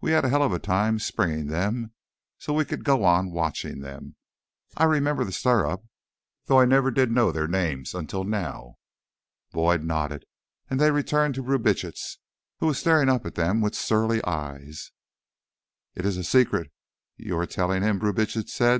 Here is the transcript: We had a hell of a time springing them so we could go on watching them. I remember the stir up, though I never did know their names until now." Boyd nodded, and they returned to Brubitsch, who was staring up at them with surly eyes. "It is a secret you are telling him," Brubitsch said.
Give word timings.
We 0.00 0.10
had 0.10 0.24
a 0.24 0.28
hell 0.28 0.42
of 0.42 0.50
a 0.52 0.58
time 0.58 0.98
springing 0.98 1.46
them 1.46 1.92
so 2.36 2.52
we 2.52 2.64
could 2.64 2.82
go 2.82 3.04
on 3.04 3.30
watching 3.30 3.78
them. 3.78 4.16
I 4.76 4.82
remember 4.82 5.22
the 5.22 5.30
stir 5.30 5.68
up, 5.68 5.84
though 6.46 6.58
I 6.58 6.64
never 6.64 6.90
did 6.90 7.12
know 7.12 7.30
their 7.30 7.46
names 7.46 7.94
until 7.94 8.24
now." 8.24 8.74
Boyd 9.52 9.84
nodded, 9.84 10.24
and 10.68 10.80
they 10.80 10.90
returned 10.90 11.36
to 11.36 11.44
Brubitsch, 11.44 12.18
who 12.58 12.66
was 12.66 12.80
staring 12.80 13.08
up 13.08 13.24
at 13.24 13.36
them 13.36 13.60
with 13.60 13.76
surly 13.76 14.20
eyes. 14.24 14.90
"It 15.94 16.04
is 16.04 16.16
a 16.16 16.24
secret 16.24 16.72
you 17.16 17.38
are 17.38 17.46
telling 17.46 17.82
him," 17.84 18.00
Brubitsch 18.00 18.48
said. 18.48 18.76